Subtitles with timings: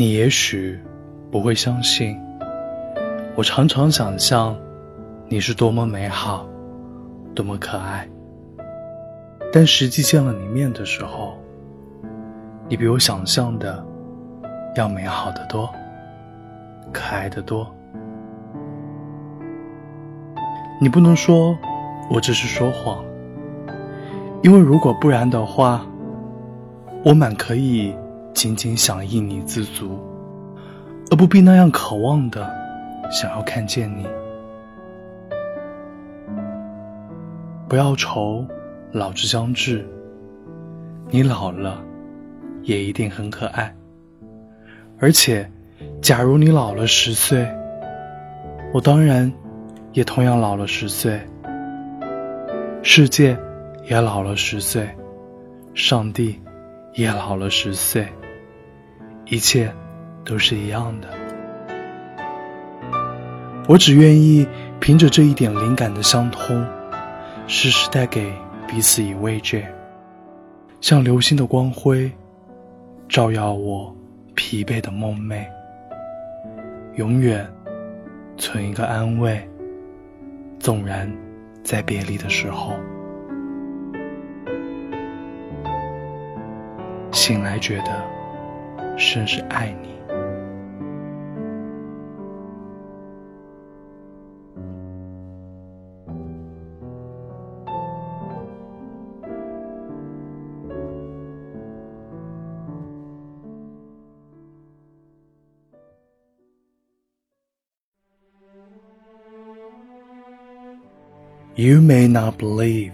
[0.00, 0.80] 你也许
[1.30, 2.18] 不会相信，
[3.36, 4.56] 我常常想象
[5.28, 6.48] 你是多么美好，
[7.34, 8.08] 多么可爱。
[9.52, 11.34] 但实际见了你面的时候，
[12.66, 13.84] 你比我想象的
[14.74, 15.68] 要美好的多，
[16.94, 17.70] 可爱的多。
[20.80, 21.54] 你不能说
[22.10, 23.04] 我这是说谎，
[24.42, 25.84] 因为如果不然的话，
[27.04, 27.94] 我满可以
[28.40, 30.00] 仅仅想应你自足，
[31.10, 32.50] 而不必那样渴望的
[33.10, 34.06] 想要看见你。
[37.68, 38.46] 不要愁。
[38.92, 39.86] 老之将至，
[41.10, 41.84] 你老了，
[42.62, 43.76] 也一定很可爱。
[44.98, 45.48] 而且，
[46.00, 47.46] 假如你老了十岁，
[48.72, 49.30] 我当然
[49.92, 51.20] 也同样老了十岁，
[52.82, 53.38] 世界
[53.84, 54.88] 也老了十岁，
[55.74, 56.40] 上帝
[56.94, 58.08] 也老了十岁，
[59.30, 59.72] 一切
[60.24, 61.08] 都是一样的。
[63.68, 64.46] 我只愿意
[64.80, 66.66] 凭着这一点灵感的相通，
[67.46, 68.30] 时时带给。
[68.68, 69.66] 彼此以慰藉，
[70.80, 72.08] 像流星的光辉，
[73.08, 73.92] 照耀我
[74.36, 75.44] 疲惫的梦寐。
[76.94, 77.44] 永远
[78.38, 79.44] 存一个安慰，
[80.60, 81.12] 纵然
[81.64, 82.74] 在别离的时候，
[87.10, 87.90] 醒来觉得
[88.99, 89.95] 甚是爱你。
[111.57, 112.91] You may not believe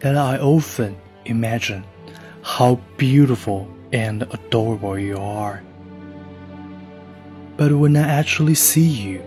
[0.00, 1.84] that I often imagine
[2.42, 5.63] how beautiful and adorable you are.
[7.55, 9.23] But when I actually see you,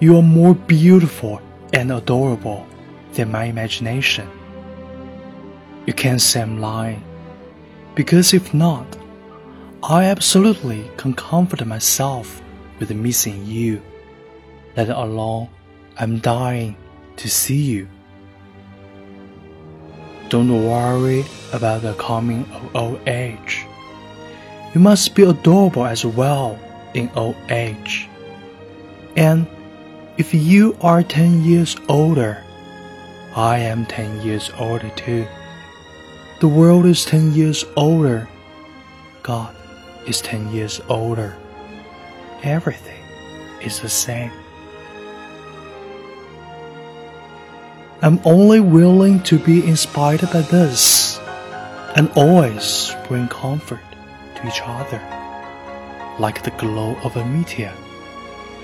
[0.00, 1.40] you are more beautiful
[1.72, 2.66] and adorable
[3.14, 4.28] than my imagination.
[5.86, 7.02] You can't say I'm lying,
[7.94, 8.86] because if not,
[9.82, 12.40] I absolutely can comfort myself
[12.78, 13.82] with missing you,
[14.76, 15.48] let alone
[15.98, 16.76] I'm dying
[17.16, 17.88] to see you.
[20.28, 23.51] Don't worry about the coming of old age.
[24.74, 26.58] You must be adorable as well
[26.94, 28.08] in old age.
[29.16, 29.46] And
[30.16, 32.42] if you are 10 years older,
[33.36, 35.26] I am 10 years older too.
[36.40, 38.28] The world is 10 years older.
[39.22, 39.54] God
[40.06, 41.36] is 10 years older.
[42.42, 43.04] Everything
[43.60, 44.32] is the same.
[48.00, 51.20] I'm only willing to be inspired by this
[51.94, 53.91] and always bring comfort
[54.42, 55.00] to each other,
[56.18, 57.74] like the glow of a meteor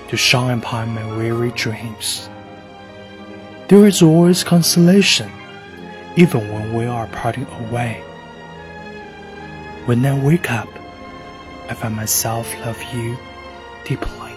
[0.09, 2.29] to shine upon my weary dreams.
[3.67, 5.31] There is always consolation,
[6.15, 8.01] even when we are parting away.
[9.85, 10.69] When I wake up,
[11.69, 13.17] I find myself love you
[13.85, 14.28] deeply.